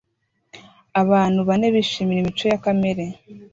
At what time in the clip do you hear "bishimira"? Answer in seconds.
1.75-2.19